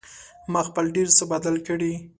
ما 0.51 0.61
خپل 0.69 0.85
ډېر 0.95 1.07
څه 1.17 1.23
بدل 1.31 1.55
کړي 1.67 1.93